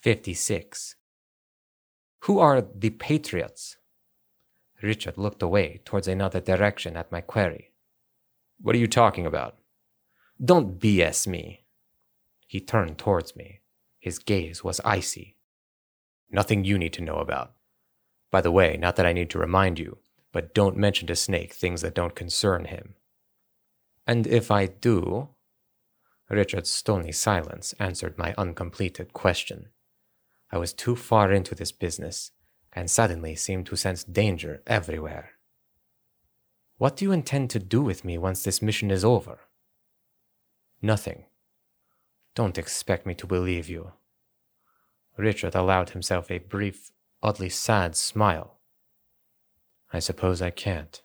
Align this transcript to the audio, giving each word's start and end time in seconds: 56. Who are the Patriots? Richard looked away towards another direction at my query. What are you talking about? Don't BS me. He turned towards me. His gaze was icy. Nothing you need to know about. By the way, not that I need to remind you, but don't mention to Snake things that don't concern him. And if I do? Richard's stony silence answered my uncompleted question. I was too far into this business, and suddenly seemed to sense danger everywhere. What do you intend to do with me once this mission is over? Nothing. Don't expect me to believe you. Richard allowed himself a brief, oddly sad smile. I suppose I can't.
56. 0.00 0.94
Who 2.20 2.38
are 2.38 2.60
the 2.62 2.90
Patriots? 2.90 3.78
Richard 4.80 5.18
looked 5.18 5.42
away 5.42 5.80
towards 5.84 6.06
another 6.06 6.40
direction 6.40 6.96
at 6.96 7.10
my 7.10 7.20
query. 7.20 7.72
What 8.60 8.76
are 8.76 8.78
you 8.78 8.86
talking 8.86 9.26
about? 9.26 9.56
Don't 10.42 10.78
BS 10.78 11.26
me. 11.26 11.64
He 12.46 12.60
turned 12.60 12.96
towards 12.96 13.34
me. 13.34 13.60
His 13.98 14.20
gaze 14.20 14.62
was 14.62 14.80
icy. 14.84 15.36
Nothing 16.30 16.62
you 16.62 16.78
need 16.78 16.92
to 16.92 17.02
know 17.02 17.16
about. 17.16 17.54
By 18.30 18.40
the 18.40 18.52
way, 18.52 18.76
not 18.76 18.94
that 18.96 19.06
I 19.06 19.12
need 19.12 19.30
to 19.30 19.38
remind 19.38 19.80
you, 19.80 19.98
but 20.32 20.54
don't 20.54 20.76
mention 20.76 21.08
to 21.08 21.16
Snake 21.16 21.52
things 21.52 21.80
that 21.80 21.94
don't 21.94 22.14
concern 22.14 22.66
him. 22.66 22.94
And 24.06 24.28
if 24.28 24.52
I 24.52 24.66
do? 24.66 25.30
Richard's 26.30 26.70
stony 26.70 27.10
silence 27.10 27.74
answered 27.80 28.16
my 28.16 28.32
uncompleted 28.38 29.12
question. 29.12 29.70
I 30.50 30.58
was 30.58 30.72
too 30.72 30.96
far 30.96 31.32
into 31.32 31.54
this 31.54 31.72
business, 31.72 32.32
and 32.72 32.90
suddenly 32.90 33.34
seemed 33.34 33.66
to 33.66 33.76
sense 33.76 34.04
danger 34.04 34.62
everywhere. 34.66 35.30
What 36.78 36.96
do 36.96 37.04
you 37.04 37.12
intend 37.12 37.50
to 37.50 37.58
do 37.58 37.82
with 37.82 38.04
me 38.04 38.18
once 38.18 38.44
this 38.44 38.62
mission 38.62 38.90
is 38.90 39.04
over? 39.04 39.40
Nothing. 40.80 41.24
Don't 42.34 42.56
expect 42.56 43.04
me 43.04 43.14
to 43.14 43.26
believe 43.26 43.68
you. 43.68 43.92
Richard 45.16 45.56
allowed 45.56 45.90
himself 45.90 46.30
a 46.30 46.38
brief, 46.38 46.92
oddly 47.20 47.48
sad 47.48 47.96
smile. 47.96 48.58
I 49.92 49.98
suppose 49.98 50.40
I 50.40 50.50
can't. 50.50 51.02